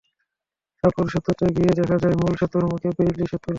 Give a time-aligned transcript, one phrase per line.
[0.83, 3.49] সামপুর সেতুতে গিয়ে দেখা যায়, মূল সেতুর মুখে বেইলি সেতু লাগানো।